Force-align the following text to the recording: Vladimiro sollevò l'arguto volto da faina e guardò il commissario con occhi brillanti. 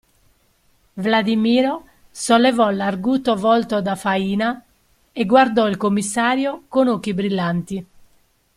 Vladimiro 0.97 1.85
sollevò 2.09 2.71
l'arguto 2.71 3.35
volto 3.35 3.81
da 3.83 3.95
faina 3.95 4.65
e 5.11 5.25
guardò 5.27 5.67
il 5.67 5.77
commissario 5.77 6.63
con 6.67 6.87
occhi 6.87 7.13
brillanti. 7.13 7.85